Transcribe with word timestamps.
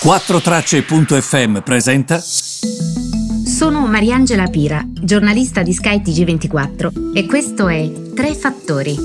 4Tracce.fm 0.00 1.58
presenta. 1.58 2.20
Sono 2.20 3.84
Mariangela 3.88 4.46
Pira, 4.46 4.80
giornalista 4.92 5.64
di 5.64 5.72
Sky 5.72 6.00
TG24 6.00 7.12
e 7.12 7.26
questo 7.26 7.66
è 7.66 7.90
Tre 8.14 8.32
Fattori. 8.34 8.96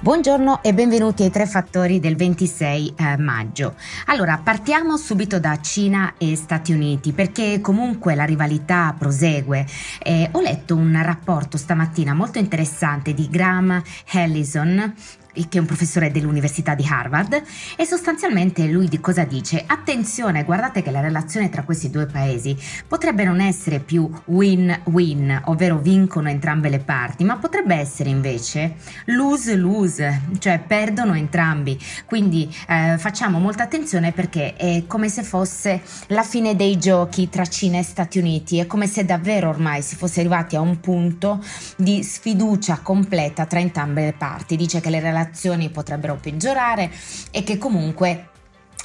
Buongiorno 0.00 0.60
e 0.64 0.74
benvenuti 0.74 1.22
ai 1.22 1.30
Tre 1.30 1.46
Fattori 1.46 2.00
del 2.00 2.16
26 2.16 2.94
eh, 2.96 3.16
maggio. 3.16 3.76
Allora, 4.06 4.40
partiamo 4.42 4.96
subito 4.96 5.38
da 5.38 5.60
Cina 5.60 6.14
e 6.18 6.34
Stati 6.34 6.72
Uniti 6.72 7.12
perché 7.12 7.60
comunque 7.60 8.16
la 8.16 8.24
rivalità 8.24 8.92
prosegue. 8.98 9.64
Eh, 10.02 10.28
ho 10.32 10.40
letto 10.40 10.74
un 10.74 11.00
rapporto 11.00 11.56
stamattina 11.56 12.12
molto 12.12 12.38
interessante 12.38 13.14
di 13.14 13.28
Graham 13.30 13.80
Allison 14.14 14.94
che 15.48 15.58
è 15.58 15.60
un 15.60 15.66
professore 15.66 16.10
dell'Università 16.10 16.74
di 16.74 16.86
Harvard, 16.88 17.42
e 17.76 17.84
sostanzialmente 17.84 18.66
lui 18.66 18.88
di 18.88 19.00
cosa 19.00 19.24
dice? 19.24 19.62
Attenzione, 19.66 20.44
guardate 20.44 20.82
che 20.82 20.90
la 20.90 21.00
relazione 21.00 21.50
tra 21.50 21.62
questi 21.62 21.90
due 21.90 22.06
paesi 22.06 22.56
potrebbe 22.88 23.24
non 23.24 23.40
essere 23.40 23.80
più 23.80 24.10
win-win, 24.24 25.42
ovvero 25.44 25.78
vincono 25.78 26.28
entrambe 26.28 26.68
le 26.68 26.78
parti, 26.78 27.24
ma 27.24 27.36
potrebbe 27.36 27.74
essere 27.74 28.08
invece 28.08 28.76
lose-lose, 29.06 30.22
cioè 30.38 30.58
perdono 30.58 31.14
entrambi. 31.14 31.78
Quindi 32.06 32.50
eh, 32.68 32.96
facciamo 32.98 33.38
molta 33.38 33.64
attenzione 33.64 34.12
perché 34.12 34.54
è 34.56 34.84
come 34.86 35.08
se 35.08 35.22
fosse 35.22 35.82
la 36.08 36.22
fine 36.22 36.56
dei 36.56 36.78
giochi 36.78 37.28
tra 37.28 37.44
Cina 37.44 37.78
e 37.78 37.82
Stati 37.82 38.18
Uniti, 38.18 38.58
è 38.58 38.66
come 38.66 38.86
se 38.86 39.04
davvero 39.04 39.48
ormai 39.50 39.82
si 39.82 39.96
fosse 39.96 40.20
arrivati 40.20 40.56
a 40.56 40.60
un 40.60 40.80
punto 40.80 41.44
di 41.76 42.02
sfiducia 42.02 42.78
completa 42.82 43.44
tra 43.46 43.60
entrambe 43.60 44.04
le 44.04 44.14
parti. 44.16 44.56
Dice 44.56 44.80
che 44.80 44.88
le 44.90 45.00
relazioni 45.00 45.24
relazioni 45.26 45.70
potrebbero 45.70 46.16
peggiorare 46.20 46.90
e 47.30 47.42
che 47.42 47.58
comunque 47.58 48.28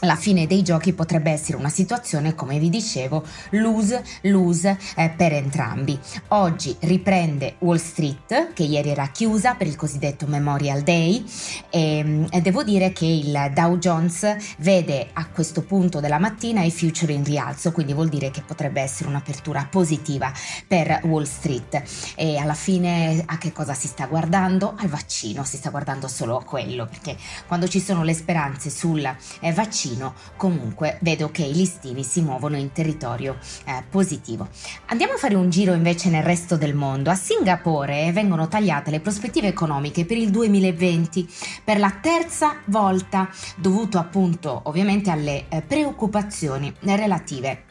la 0.01 0.15
fine 0.15 0.47
dei 0.47 0.63
giochi 0.63 0.93
potrebbe 0.93 1.31
essere 1.31 1.57
una 1.57 1.69
situazione, 1.69 2.33
come 2.35 2.59
vi 2.59 2.69
dicevo, 2.69 3.23
lose-lose 3.51 4.77
eh, 4.95 5.09
per 5.15 5.33
entrambi. 5.33 5.97
Oggi 6.29 6.75
riprende 6.79 7.55
Wall 7.59 7.77
Street, 7.77 8.53
che 8.53 8.63
ieri 8.63 8.89
era 8.89 9.07
chiusa 9.07 9.53
per 9.55 9.67
il 9.67 9.75
cosiddetto 9.75 10.25
Memorial 10.25 10.81
Day, 10.81 11.23
e, 11.69 11.97
ehm, 11.97 12.27
e, 12.31 12.41
devo 12.41 12.63
dire 12.63 12.91
che 12.91 13.05
il 13.05 13.51
Dow 13.53 13.77
Jones 13.77 14.35
vede 14.57 15.09
a 15.13 15.27
questo 15.27 15.61
punto 15.61 15.99
della 15.99 16.19
mattina 16.19 16.63
i 16.63 16.71
future 16.71 17.13
in 17.13 17.23
rialzo, 17.23 17.71
quindi 17.71 17.93
vuol 17.93 18.09
dire 18.09 18.31
che 18.31 18.41
potrebbe 18.41 18.81
essere 18.81 19.09
un'apertura 19.09 19.67
positiva 19.69 20.31
per 20.67 21.01
Wall 21.03 21.25
Street. 21.25 21.81
E 22.15 22.37
alla 22.37 22.53
fine 22.53 23.23
a 23.25 23.37
che 23.37 23.51
cosa 23.51 23.73
si 23.73 23.87
sta 23.87 24.07
guardando? 24.07 24.75
Al 24.77 24.87
vaccino, 24.87 25.43
si 25.43 25.57
sta 25.57 25.69
guardando 25.69 26.07
solo 26.07 26.37
a 26.37 26.43
quello, 26.43 26.87
perché 26.87 27.15
quando 27.47 27.67
ci 27.67 27.79
sono 27.79 28.03
le 28.03 28.13
speranze 28.13 28.69
sul 28.69 29.03
eh, 29.39 29.53
vaccino, 29.53 29.90
vicino, 29.91 30.13
comunque 30.37 30.97
vedo 31.01 31.29
che 31.31 31.43
i 31.43 31.53
listini 31.53 32.03
si 32.03 32.21
muovono 32.21 32.57
in 32.57 32.71
territorio 32.71 33.37
eh, 33.65 33.83
positivo. 33.89 34.47
Andiamo 34.87 35.13
a 35.13 35.17
fare 35.17 35.35
un 35.35 35.49
giro 35.49 35.73
invece 35.73 36.09
nel 36.09 36.23
resto 36.23 36.57
del 36.57 36.73
mondo. 36.73 37.09
A 37.09 37.15
Singapore 37.15 38.11
vengono 38.11 38.47
tagliate 38.47 38.91
le 38.91 38.99
prospettive 38.99 39.47
economiche 39.47 40.05
per 40.05 40.17
il 40.17 40.29
2020 40.29 41.27
per 41.63 41.79
la 41.79 41.91
terza 42.01 42.57
volta, 42.65 43.29
dovuto 43.57 43.97
appunto 43.97 44.61
ovviamente 44.65 45.09
alle 45.09 45.45
eh, 45.49 45.61
preoccupazioni 45.61 46.73
relative 46.81 47.69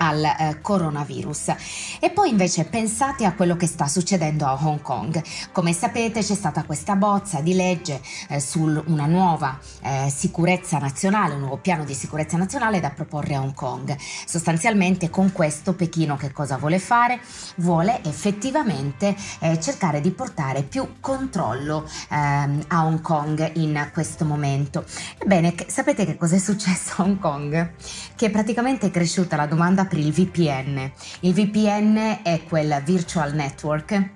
al 0.00 0.24
eh, 0.24 0.58
coronavirus. 0.60 1.54
E 2.00 2.10
poi 2.10 2.30
invece 2.30 2.64
pensate 2.64 3.24
a 3.24 3.34
quello 3.34 3.56
che 3.56 3.66
sta 3.66 3.86
succedendo 3.86 4.46
a 4.46 4.58
Hong 4.60 4.80
Kong. 4.80 5.22
Come 5.52 5.72
sapete 5.72 6.20
c'è 6.20 6.34
stata 6.34 6.64
questa 6.64 6.96
bozza 6.96 7.40
di 7.40 7.54
legge 7.54 8.00
eh, 8.28 8.40
su 8.40 8.62
una 8.86 9.06
nuova 9.06 9.58
eh, 9.82 10.10
sicurezza 10.14 10.78
nazionale, 10.78 11.34
un 11.34 11.40
nuovo 11.40 11.58
piano 11.58 11.84
di 11.84 11.94
sicurezza 11.94 12.36
nazionale 12.36 12.80
da 12.80 12.90
proporre 12.90 13.34
a 13.34 13.40
Hong 13.40 13.54
Kong. 13.54 13.94
Sostanzialmente 14.26 15.10
con 15.10 15.32
questo 15.32 15.74
Pechino 15.74 16.16
che 16.16 16.32
cosa 16.32 16.56
vuole 16.56 16.78
fare? 16.78 17.20
Vuole 17.56 18.02
effettivamente 18.04 19.14
eh, 19.40 19.60
cercare 19.60 20.00
di 20.00 20.10
portare 20.10 20.62
più 20.62 20.96
controllo 21.00 21.88
ehm, 22.10 22.64
a 22.68 22.84
Hong 22.84 23.00
Kong 23.02 23.52
in 23.56 23.90
questo 23.92 24.24
momento. 24.24 24.84
Ebbene, 25.18 25.54
sapete 25.66 26.06
che 26.06 26.16
cosa 26.16 26.36
è 26.36 26.38
successo 26.38 26.94
a 26.96 27.04
Hong 27.04 27.18
Kong? 27.18 27.72
Che 28.14 28.30
praticamente 28.30 28.86
è 28.86 28.90
cresciuta 28.90 29.36
la 29.36 29.46
domanda 29.46 29.84
per 29.90 29.98
il 29.98 30.12
VPN. 30.12 30.90
Il 31.20 31.34
VPN 31.34 32.20
è 32.22 32.42
quel 32.48 32.80
virtual 32.84 33.34
network 33.34 34.10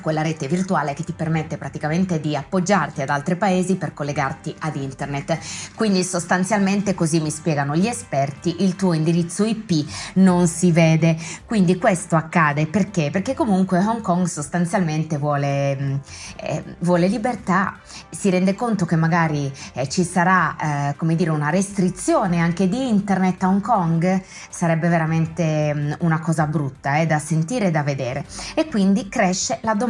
quella 0.00 0.22
rete 0.22 0.48
virtuale 0.48 0.94
che 0.94 1.04
ti 1.04 1.12
permette 1.12 1.56
praticamente 1.56 2.20
di 2.20 2.34
appoggiarti 2.34 3.02
ad 3.02 3.10
altri 3.10 3.36
paesi 3.36 3.76
per 3.76 3.94
collegarti 3.94 4.54
ad 4.60 4.76
internet. 4.76 5.38
Quindi 5.74 6.02
sostanzialmente 6.02 6.94
così 6.94 7.20
mi 7.20 7.30
spiegano 7.30 7.76
gli 7.76 7.86
esperti, 7.86 8.62
il 8.64 8.76
tuo 8.76 8.92
indirizzo 8.92 9.44
IP 9.44 9.86
non 10.14 10.46
si 10.46 10.72
vede. 10.72 11.16
Quindi 11.44 11.76
questo 11.78 12.16
accade 12.16 12.66
perché? 12.66 13.10
Perché 13.10 13.34
comunque 13.34 13.78
Hong 13.78 14.00
Kong 14.00 14.26
sostanzialmente 14.26 15.18
vuole, 15.18 15.76
mm, 15.78 15.94
eh, 16.36 16.64
vuole 16.80 17.06
libertà, 17.06 17.78
si 18.10 18.30
rende 18.30 18.54
conto 18.54 18.84
che 18.84 18.96
magari 18.96 19.52
eh, 19.74 19.88
ci 19.88 20.04
sarà 20.04 20.90
eh, 20.90 20.96
come 20.96 21.14
dire 21.14 21.30
una 21.30 21.50
restrizione 21.50 22.38
anche 22.38 22.68
di 22.68 22.88
internet 22.88 23.42
a 23.42 23.48
Hong 23.48 23.60
Kong, 23.60 24.22
sarebbe 24.48 24.88
veramente 24.88 25.74
mm, 25.74 25.92
una 26.00 26.20
cosa 26.20 26.46
brutta 26.46 26.98
eh, 26.98 27.06
da 27.06 27.18
sentire 27.18 27.66
e 27.66 27.70
da 27.70 27.82
vedere 27.82 28.24
e 28.54 28.66
quindi 28.66 29.08
cresce 29.08 29.58
la 29.62 29.74
domanda 29.74 29.89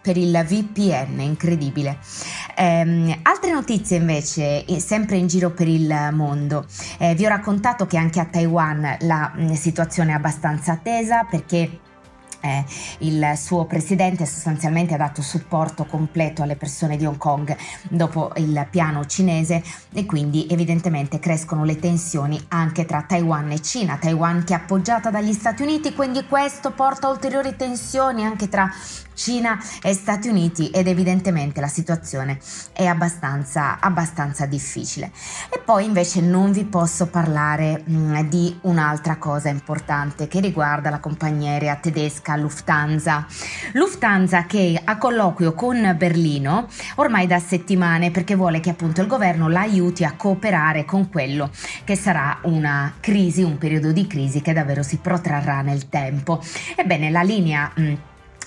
per 0.00 0.16
il 0.16 0.44
VPN, 0.46 1.20
incredibile. 1.20 1.98
Eh, 2.56 3.18
altre 3.22 3.52
notizie 3.52 3.98
invece, 3.98 4.64
sempre 4.80 5.16
in 5.16 5.26
giro 5.26 5.50
per 5.50 5.68
il 5.68 6.10
mondo. 6.12 6.66
Eh, 6.98 7.14
vi 7.14 7.26
ho 7.26 7.28
raccontato 7.28 7.86
che 7.86 7.96
anche 7.96 8.20
a 8.20 8.24
Taiwan 8.24 8.96
la 9.00 9.32
mh, 9.34 9.42
mm, 9.42 9.52
situazione 9.52 10.12
è 10.12 10.14
abbastanza 10.14 10.78
tesa 10.82 11.24
perché 11.24 11.80
eh, 12.44 12.64
il 12.98 13.32
suo 13.36 13.64
presidente 13.64 14.26
sostanzialmente 14.26 14.92
ha 14.94 14.98
dato 14.98 15.22
supporto 15.22 15.86
completo 15.86 16.42
alle 16.42 16.56
persone 16.56 16.98
di 16.98 17.06
Hong 17.06 17.16
Kong 17.16 17.56
dopo 17.88 18.32
il 18.36 18.66
piano 18.70 19.06
cinese 19.06 19.62
e 19.92 20.04
quindi 20.04 20.46
evidentemente 20.50 21.18
crescono 21.18 21.64
le 21.64 21.78
tensioni 21.78 22.38
anche 22.48 22.84
tra 22.84 23.02
Taiwan 23.02 23.50
e 23.50 23.62
Cina. 23.62 23.96
Taiwan 23.96 24.44
che 24.44 24.52
è 24.52 24.56
appoggiata 24.56 25.10
dagli 25.10 25.32
Stati 25.32 25.62
Uniti, 25.62 25.94
quindi 25.94 26.26
questo 26.26 26.72
porta 26.72 27.08
ulteriori 27.08 27.56
tensioni 27.56 28.24
anche 28.24 28.48
tra 28.48 28.70
Cina 29.14 29.58
e 29.80 29.94
Stati 29.94 30.28
Uniti 30.28 30.70
ed 30.70 30.88
evidentemente 30.88 31.60
la 31.60 31.68
situazione 31.68 32.38
è 32.72 32.84
abbastanza, 32.84 33.78
abbastanza 33.80 34.44
difficile. 34.44 35.10
E 35.50 35.60
poi 35.64 35.84
invece 35.84 36.20
non 36.20 36.52
vi 36.52 36.64
posso 36.64 37.06
parlare 37.06 37.82
mh, 37.84 37.96
mm, 37.96 38.20
di 38.28 38.58
un'altra 38.62 39.16
cosa 39.16 39.48
importante 39.48 40.28
che 40.28 40.40
riguarda 40.40 40.90
la 40.90 40.98
compagnia 40.98 41.52
aerea 41.52 41.76
tedesca 41.76 42.33
Lufthansa. 42.36 43.26
Lufthansa 43.72 44.46
che 44.46 44.80
ha 44.82 44.96
colloquio 44.98 45.54
con 45.54 45.94
Berlino 45.96 46.68
ormai 46.96 47.26
da 47.26 47.38
settimane 47.38 48.10
perché 48.10 48.34
vuole 48.34 48.60
che 48.60 48.70
appunto 48.70 49.00
il 49.00 49.06
governo 49.06 49.48
la 49.48 49.60
aiuti 49.60 50.04
a 50.04 50.14
cooperare 50.16 50.84
con 50.84 51.08
quello 51.08 51.50
che 51.84 51.96
sarà 51.96 52.38
una 52.42 52.94
crisi, 53.00 53.42
un 53.42 53.58
periodo 53.58 53.92
di 53.92 54.06
crisi 54.06 54.40
che 54.40 54.52
davvero 54.52 54.82
si 54.82 54.98
protrarrà 54.98 55.62
nel 55.62 55.88
tempo. 55.88 56.42
Ebbene, 56.76 57.10
la 57.10 57.22
linea 57.22 57.70
mh, 57.74 57.82
mm, 57.82 57.94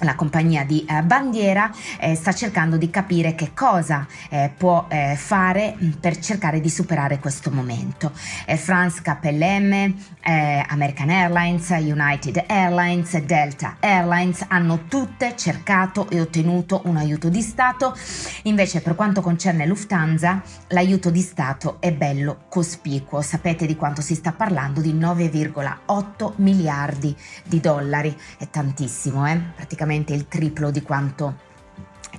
la 0.02 0.16
compagnia 0.16 0.64
di 0.64 0.86
eh, 0.88 1.02
bandiera 1.02 1.72
eh, 2.00 2.16
sta 2.16 2.34
cercando 2.34 2.78
di 2.78 2.90
capire 2.90 3.36
che 3.36 3.52
cosa 3.54 4.06
eh, 4.30 4.52
può 4.56 4.86
eh, 4.90 5.16
fare 5.16 5.76
mm, 5.82 5.92
per 5.94 6.20
cercare 6.20 6.60
di 6.60 6.70
superare 6.70 7.20
questo 7.20 7.52
momento. 7.52 8.12
France 8.58 9.02
KLM, 9.02 9.74
eh, 10.22 10.66
American 10.68 11.10
Airlines, 11.10 11.70
United 11.70 12.44
Airlines, 12.48 13.18
Delta 13.20 13.78
Airlines 13.80 14.46
hanno 14.48 14.86
tutte 14.88 15.36
cercato 15.36 16.10
e 16.10 16.20
ottenuto 16.20 16.82
un 16.86 16.98
aiuto 16.98 17.30
di 17.30 17.42
Stato, 17.42 17.96
invece 18.44 18.82
per 18.82 18.96
quanto 18.96 19.22
concerne 19.22 19.66
Lufthansa 19.66 20.42
l'aiuto 20.70 21.10
di 21.10 21.22
Stato 21.22 21.78
è 21.80 21.92
bello 21.92 22.46
cospicuo, 22.50 23.22
sapete 23.22 23.66
di 23.66 23.76
quanto 23.76 24.02
si 24.02 24.16
sta 24.16 24.32
parlando? 24.32 24.82
Di 24.82 24.94
9,8 24.94 26.34
miliardi 26.38 27.16
di 27.44 27.60
dollari, 27.60 28.16
è 28.38 28.50
tantissimo, 28.50 29.28
eh? 29.28 29.40
praticamente 29.56 29.87
praticamente 29.88 30.14
il 30.14 30.28
triplo 30.28 30.70
di 30.70 30.82
quanto 30.82 31.46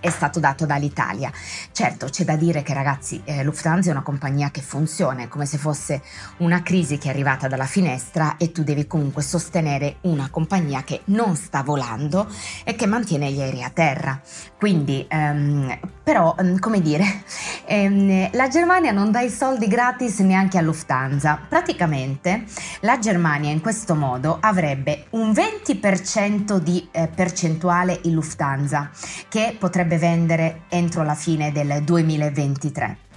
è 0.01 0.11
stato 0.11 0.39
dato 0.39 0.65
dall'Italia. 0.65 1.31
Certo, 1.73 2.07
c'è 2.07 2.25
da 2.25 2.37
dire 2.37 2.63
che 2.63 2.73
ragazzi, 2.73 3.21
eh, 3.25 3.43
Lufthansa 3.43 3.89
è 3.89 3.93
una 3.93 4.03
compagnia 4.03 4.51
che 4.51 4.61
funziona, 4.61 5.23
è 5.23 5.29
come 5.29 5.45
se 5.45 5.59
fosse 5.59 6.03
una 6.39 6.63
crisi 6.63 6.99
che 6.99 7.09
è 7.09 7.11
arrivata 7.11 7.49
dalla 7.49 7.67
finestra 7.67 8.37
e 8.37 8.53
tu 8.53 8.63
devi 8.63 8.87
comunque 8.87 9.23
sostenere 9.23 9.97
una 10.03 10.31
compagnia 10.31 10.85
che 10.85 11.03
non 11.07 11.35
sta 11.37 11.63
volando 11.63 12.29
e 12.65 12.75
che 12.77 12.87
mantiene 12.87 13.31
gli 13.33 13.41
aerei 13.41 13.65
a 13.65 13.71
terra. 13.71 14.21
Quindi, 14.57 15.05
ehm, 15.09 15.79
però, 16.09 16.35
ehm, 16.39 16.59
come 16.59 16.81
dire, 16.81 17.05
ehm, 17.69 18.31
la 18.33 18.49
Germania 18.49 18.93
non 18.93 19.11
dà 19.11 19.21
i 19.21 19.29
soldi 19.29 19.67
gratis 19.67 20.21
neanche 20.21 20.57
a 20.57 20.63
Lufthansa. 20.63 21.39
Praticamente 21.47 22.45
la 22.81 22.99
Germania 22.99 23.51
in 23.51 23.61
questo 23.61 23.95
modo 23.95 24.39
avrebbe 24.41 25.05
un 25.11 25.33
20% 25.33 26.57
di 26.57 26.89
eh, 26.93 27.09
percentuale 27.15 28.01
in 28.05 28.15
Lufthansa 28.15 28.91
che 29.29 29.55
potrebbe 29.59 29.99
vendere 29.99 30.63
entro 30.71 31.03
la 31.03 31.15
fine 31.15 31.53
del 31.53 31.83
2023. 31.83 33.08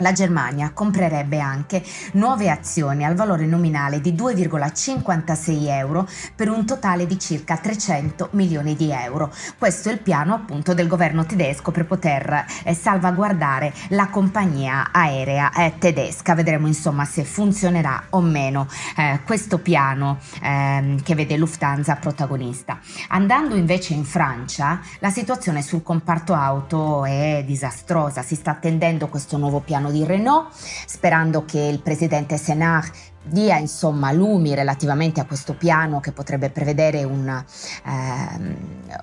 La 0.00 0.12
Germania 0.12 0.72
comprerebbe 0.72 1.40
anche 1.40 1.82
nuove 2.12 2.50
azioni 2.50 3.04
al 3.04 3.14
valore 3.14 3.46
nominale 3.46 4.00
di 4.00 4.12
2,56 4.12 5.68
euro 5.68 6.08
per 6.34 6.50
un 6.50 6.66
totale 6.66 7.06
di 7.06 7.18
circa 7.18 7.56
300 7.56 8.28
milioni 8.32 8.76
di 8.76 8.90
euro. 8.90 9.32
Questo 9.58 9.88
è 9.88 9.92
il 9.92 10.00
piano 10.00 10.34
appunto 10.34 10.74
del 10.74 10.88
governo 10.88 11.24
tedesco 11.24 11.70
per 11.70 11.86
poter 11.86 12.44
eh, 12.64 12.74
salvaguardare 12.74 13.72
la 13.88 14.08
compagnia 14.08 14.90
aerea 14.92 15.52
eh, 15.52 15.74
tedesca. 15.78 16.34
Vedremo 16.34 16.66
insomma 16.66 17.04
se 17.04 17.24
funzionerà 17.24 18.04
o 18.10 18.20
meno 18.20 18.66
eh, 18.96 19.20
questo 19.24 19.58
piano 19.58 20.18
ehm, 20.42 21.02
che 21.02 21.14
vede 21.14 21.36
Lufthansa 21.36 21.96
protagonista. 21.96 22.78
Andando 23.08 23.54
invece 23.54 23.94
in 23.94 24.04
Francia, 24.04 24.80
la 24.98 25.10
situazione 25.10 25.62
sul 25.62 25.82
comparto 25.82 26.34
auto 26.34 27.04
è 27.04 27.44
disastrosa. 27.46 28.22
Si 28.22 28.34
sta 28.34 28.52
attendendo 28.52 29.08
questo 29.08 29.36
nuovo 29.36 29.60
piano 29.60 29.89
di 29.90 30.04
Renault, 30.04 30.52
sperando 30.86 31.44
che 31.44 31.60
il 31.60 31.80
presidente 31.80 32.36
Senard 32.36 32.90
dia 33.22 33.58
insomma 33.58 34.12
lumi 34.12 34.54
relativamente 34.54 35.20
a 35.20 35.26
questo 35.26 35.54
piano 35.54 36.00
che 36.00 36.12
potrebbe 36.12 36.50
prevedere 36.50 37.04
un, 37.04 37.44
ehm, 37.84 38.56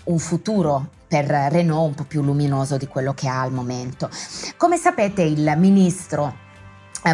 un 0.06 0.20
futuro 0.20 0.90
per 1.08 1.26
Renault 1.26 1.90
un 1.90 1.96
po' 1.96 2.04
più 2.04 2.22
luminoso 2.22 2.78
di 2.78 2.88
quello 2.88 3.14
che 3.14 3.28
ha 3.28 3.42
al 3.42 3.52
momento. 3.52 4.10
Come 4.58 4.78
sapete 4.78 5.22
il 5.22 5.54
ministro 5.58 6.28
eh, 6.28 6.47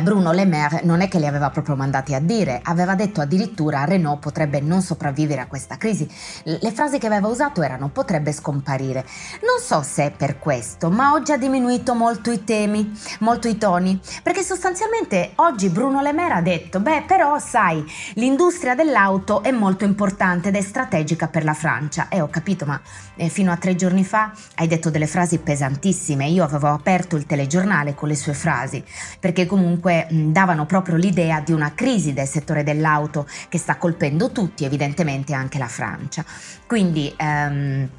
Bruno 0.02 0.32
Le 0.32 0.46
Maire 0.46 0.82
non 0.84 1.02
è 1.02 1.08
che 1.08 1.20
li 1.20 1.28
aveva 1.28 1.52
proprio 1.52 1.76
mandati 1.76 2.16
a 2.16 2.20
dire, 2.20 2.62
aveva 2.64 2.96
detto 2.96 3.22
addirittura 3.22 3.84
Renault 3.84 4.20
potrebbe 4.20 4.60
non 4.60 4.82
sopravvivere 4.82 5.42
a 5.42 5.46
questa 5.46 5.78
crisi. 5.78 6.10
Le 6.44 6.72
frasi 6.72 6.98
che 6.98 7.06
aveva 7.06 7.28
usato 7.28 7.62
erano 7.62 7.90
potrebbe 7.90 8.32
scomparire. 8.32 9.06
Non 9.42 9.60
so 9.62 9.84
se 9.84 10.06
è 10.06 10.12
per 10.12 10.40
questo, 10.40 10.90
ma 10.90 11.14
oggi 11.14 11.32
ha 11.32 11.38
diminuito 11.38 11.94
molto 11.94 12.32
i 12.32 12.44
temi, 12.44 12.92
molto 13.20 13.48
i 13.48 13.58
toni, 13.58 14.00
perché 14.24 14.42
sostanzialmente 14.42 15.34
oggi 15.36 15.70
Bruno 15.70 16.02
Le 16.02 16.14
Maire 16.14 16.34
ha 16.34 16.42
detto, 16.42 16.80
beh 16.80 17.04
però 17.06 17.38
sai, 17.38 17.86
l'industria 18.16 18.74
dell'auto 18.74 19.44
è 19.44 19.52
molto 19.52 19.84
importante 19.84 20.48
ed 20.48 20.56
è 20.56 20.62
strategica 20.62 21.28
per 21.28 21.44
la 21.44 21.54
Francia. 21.54 22.08
E 22.10 22.20
ho 22.20 22.30
capito, 22.30 22.66
ma 22.66 22.82
eh, 23.16 23.30
fino 23.30 23.52
a 23.52 23.58
tre 23.58 23.76
giorni 23.76 24.04
fa 24.04 24.32
hai 24.56 24.68
detto 24.68 24.90
delle 24.90 25.08
frasi 25.08 25.38
pesantissime, 25.38 26.26
io 26.26 26.44
avevo 26.44 26.70
aperto 26.70 27.16
il 27.16 27.28
telegiornale 27.28 27.94
con 27.94 28.08
le 28.08 28.16
sue 28.16 28.34
frasi, 28.34 28.84
perché 29.20 29.46
comunque 29.46 29.73
comunque 29.74 30.08
davano 30.10 30.66
proprio 30.66 30.96
l'idea 30.96 31.40
di 31.40 31.52
una 31.52 31.74
crisi 31.74 32.14
del 32.14 32.28
settore 32.28 32.64
dell'auto 32.64 33.28
che 33.50 33.58
sta 33.58 33.78
colpendo 33.78 34.32
tutti, 34.32 34.66
evidentemente 34.66 35.34
anche 35.34 35.58
la 35.58 35.68
Francia. 35.68 36.24
Quindi 36.68 37.12
ehm, 37.18 37.90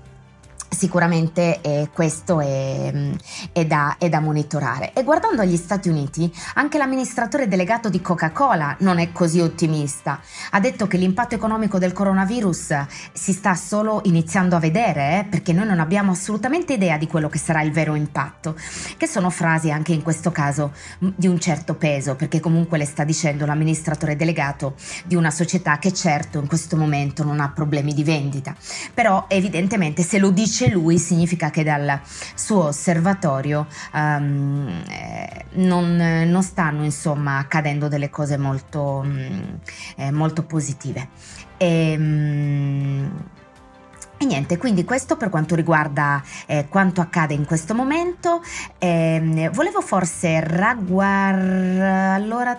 Sicuramente 0.75 1.61
eh, 1.61 1.89
questo 1.93 2.41
è, 2.41 2.93
è, 3.53 3.65
da, 3.65 3.97
è, 3.97 4.09
da, 4.09 4.21
monitorare. 4.21 4.93
E 4.93 5.05
guardando 5.05 5.41
agli 5.41 5.57
Stati 5.57 5.89
Uniti, 5.89 6.31
anche 6.55 6.79
l'amministratore 6.79 7.47
delegato 7.47 7.89
di 7.89 8.01
Coca-Cola 8.01 8.77
non 8.81 8.99
è 8.99 9.13
così 9.13 9.41
ottimista. 9.41 10.21
Ha 10.51 10.61
detto 10.61 10.87
che 10.89 10.97
l'impatto 10.97 11.37
economico 11.37 11.79
del 11.79 11.93
coronavirus 11.93 12.87
si 13.13 13.33
sta 13.33 13.55
solo 13.55 14.01
iniziando 14.05 14.57
a 14.57 14.59
vedere, 14.59 15.21
eh, 15.21 15.25
perché 15.25 15.53
noi 15.53 15.67
non 15.67 15.79
abbiamo 15.79 16.11
assolutamente 16.11 16.75
idea 16.75 16.99
di 16.99 17.07
quello 17.07 17.29
che 17.29 17.39
sarà 17.39 17.63
il 17.63 17.71
vero 17.71 17.95
impatto, 17.95 18.57
che 18.97 19.07
sono 19.07 19.31
frasi 19.31 19.71
anche 19.71 19.93
in 19.93 20.03
questo 20.03 20.33
caso 20.33 20.73
di 20.99 21.29
un 21.29 21.39
certo 21.39 21.75
peso, 21.75 22.17
perché 22.17 22.41
comunque 22.41 22.79
le 22.79 22.85
sta 22.85 23.05
dicendo 23.05 23.47
l'amministratore 23.47 24.17
delegato 24.17 24.75
di 25.05 25.15
una 25.15 25.31
società 25.31 25.79
che 25.79 25.93
certo 25.93 26.39
in 26.39 26.49
questo 26.49 26.77
momento 26.77 27.23
non 27.23 27.41
ha 27.41 27.51
problemi 27.51 27.95
di 27.95 28.03
vendita. 28.03 28.57
Però 28.93 29.27
evidentemente 29.29 30.03
se 30.03 30.19
lo 30.19 30.31
dice 30.31 30.64
dice 30.65 30.71
lui 30.71 30.99
significa 30.99 31.51
che 31.51 31.63
dal 31.63 32.01
suo 32.35 32.67
osservatorio 32.67 33.67
um, 33.93 34.83
non, 35.53 35.97
non, 35.97 36.43
stanno 36.43 36.85
insomma 36.85 37.39
accadendo 37.39 37.89
delle 37.89 38.11
cose 38.11 38.37
molto, 38.37 39.03
um, 39.05 39.59
eh, 39.97 40.11
molto 40.11 40.45
positive. 40.45 41.09
E, 41.57 41.95
um, 41.97 43.11
e 44.17 44.27
niente, 44.27 44.57
quindi 44.59 44.85
questo 44.85 45.17
per 45.17 45.29
quanto 45.29 45.57
riguarda 45.57 46.23
eh, 46.47 46.67
quanto 46.69 47.01
accade 47.01 47.35
in 47.35 47.45
questo 47.45 47.75
momento. 47.75 48.43
Eh, 48.79 49.51
volevo 49.53 49.81
forse 49.81 50.41
ragguardare... 50.41 52.15
Allora... 52.15 52.59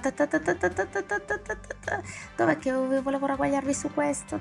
Dov'è 2.36 2.58
che 2.58 2.72
volevo 2.74 3.26
ragguagliarvi 3.26 3.74
su 3.74 3.92
questo? 3.94 4.40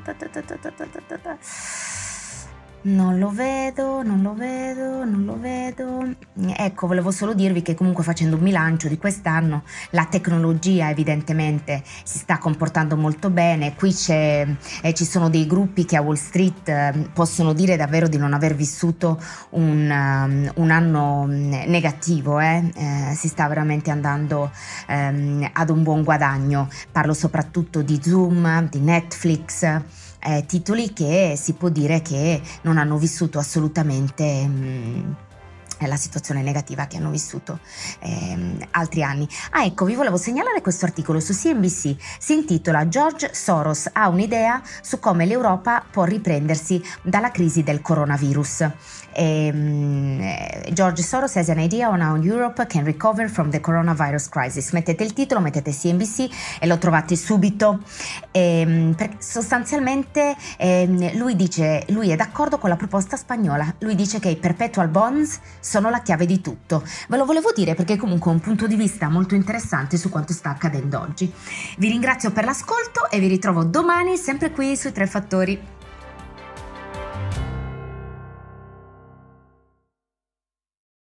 Non 2.85 3.19
lo 3.19 3.31
vedo, 3.31 4.03
non 4.03 4.21
lo 4.21 4.35
vedo, 4.35 5.07
non 5.07 5.25
lo 5.25 5.39
vedo. 5.41 6.07
Ecco, 6.55 6.87
volevo 6.87 7.11
solo 7.11 7.33
dirvi 7.33 7.63
che 7.63 7.75
comunque 7.75 8.05
facendo 8.05 8.37
un 8.37 8.43
bilancio 8.43 8.89
di 8.89 8.99
quest'anno 8.99 9.63
la 9.91 10.05
tecnologia 10.05 10.91
evidentemente 10.91 11.83
si 12.05 12.19
sta 12.19 12.37
comportando 12.37 12.95
molto 12.99 13.31
bene. 13.31 13.75
Qui 13.75 13.95
eh, 14.09 14.57
ci 14.93 15.05
sono 15.07 15.31
dei 15.31 15.47
gruppi 15.47 15.87
che 15.87 15.97
a 15.97 16.03
Wall 16.03 16.17
Street 16.17 16.69
eh, 16.69 17.09
possono 17.15 17.55
dire 17.55 17.77
davvero 17.77 18.07
di 18.07 18.19
non 18.19 18.35
aver 18.35 18.55
vissuto 18.55 19.19
un, 19.51 19.91
um, 19.91 20.53
un 20.57 20.71
anno 20.71 21.25
mm, 21.27 21.53
negativo. 21.67 22.39
Eh? 22.39 22.71
Eh, 22.75 23.15
si 23.15 23.29
sta 23.29 23.49
veramente 23.49 23.91
andando 23.91 24.51
ehm, 24.89 25.49
ad 25.55 25.71
un 25.71 25.83
buon 25.83 26.03
guadagno. 26.03 26.69
Parlo 26.93 27.15
soprattutto 27.15 27.81
di 27.81 27.99
Zoom, 28.03 28.69
di 28.69 28.81
Netflix 28.81 30.03
eh, 30.25 30.45
titoli 30.47 30.93
che 30.93 31.35
si 31.37 31.53
può 31.53 31.69
dire 31.69 32.03
che 32.03 32.41
non 32.63 32.79
hanno 32.79 32.97
vissuto 32.97 33.39
assolutamente... 33.39 34.47
Mh, 34.47 34.67
mm, 34.67 35.13
la 35.79 35.97
situazione 35.97 36.43
negativa 36.43 36.87
che 36.87 36.97
hanno 36.97 37.11
vissuto 37.11 37.59
ehm, 38.01 38.59
altri 38.71 39.03
anni. 39.03 39.29
Ah, 39.51 39.65
ecco, 39.65 39.85
vi 39.85 39.95
volevo 39.95 40.17
segnalare 40.17 40.61
questo 40.61 40.85
articolo 40.85 41.21
su 41.21 41.33
CNBC. 41.33 41.97
Si 42.19 42.33
intitola 42.33 42.89
George 42.89 43.31
Soros 43.33 43.91
ha 43.93 44.09
un'idea 44.09 44.63
su 44.81 44.99
come 44.99 45.27
l'Europa 45.27 45.85
può 45.91 46.05
riprendersi 46.05 46.83
dalla 47.03 47.31
crisi 47.31 47.63
del 47.63 47.81
coronavirus. 47.81 48.71
Um, 49.17 50.21
George 50.73 51.03
Soros 51.03 51.37
has 51.37 51.49
an 51.49 51.59
idea 51.59 51.89
on 51.89 52.01
how 52.01 52.17
Europe 52.17 52.67
can 52.67 52.85
recover 52.85 53.29
from 53.29 53.51
the 53.51 53.61
coronavirus 53.61 54.29
crisis. 54.29 54.73
Mettete 54.73 55.05
il 55.05 55.13
titolo, 55.13 55.41
mettete 55.41 55.71
CNBC 55.71 56.29
e 56.61 56.67
lo 56.67 56.79
trovate 56.79 57.17
subito. 57.17 57.81
Um, 58.33 58.95
sostanzialmente 59.19 60.37
um, 60.59 61.17
lui 61.17 61.37
dice, 61.37 61.85
lui 61.89 62.11
è 62.11 62.17
d'accordo 62.17 62.59
con 62.59 62.71
la 62.71 62.77
proposta 62.77 63.17
spagnola. 63.17 63.75
Lui 63.79 63.95
dice 63.95 64.19
che 64.19 64.31
i 64.31 64.37
perpetual 64.37 64.89
bonds 64.89 65.39
sono 65.65 65.89
la 65.89 66.03
chiave 66.03 66.27
di 66.27 66.41
tutto. 66.41 66.85
Ve 67.09 67.17
lo 67.17 67.25
volevo 67.25 67.51
dire 67.55 67.75
perché 67.75 67.97
comunque 67.97 68.31
è 68.31 68.35
un 68.35 68.41
punto 68.41 68.67
di 68.67 68.77
vista 68.77 69.09
molto 69.09 69.35
interessante 69.35 69.97
su 69.97 70.11
quanto 70.11 70.35
sta 70.35 70.51
accadendo 70.51 71.01
oggi. 71.01 71.33
Vi 71.79 71.89
ringrazio 71.89 72.31
per 72.31 72.45
l'ascolto 72.45 73.11
e 73.11 73.19
vi 73.19 73.29
ritrovo 73.29 73.65
domani 73.65 74.17
sempre 74.17 74.51
qui 74.51 74.77
sui 74.77 74.93
tre 74.93 75.07
fattori. 75.07 75.73